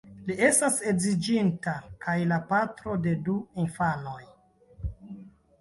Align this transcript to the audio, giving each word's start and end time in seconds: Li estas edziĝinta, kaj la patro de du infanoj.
Li 0.27 0.35
estas 0.45 0.77
edziĝinta, 0.91 1.75
kaj 2.05 2.15
la 2.31 2.39
patro 2.53 2.97
de 3.05 3.13
du 3.29 3.37
infanoj. 3.65 4.21